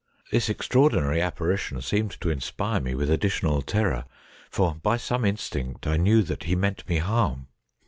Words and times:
This 0.31 0.49
extraordinary 0.49 1.21
apparition 1.21 1.79
seemed 1.79 2.19
to 2.21 2.31
inspire 2.31 2.79
me 2.79 2.95
with 2.95 3.07
additional 3.07 3.61
terror, 3.61 4.05
for 4.49 4.73
by 4.81 4.97
some 4.97 5.19
strange 5.21 5.29
instinct 5.33 5.85
I 5.85 5.97
knew 5.97 6.23
that 6.23 6.45
he 6.45 6.55
meant 6.55 6.89
me 6.89 6.97
harm. 6.97 7.49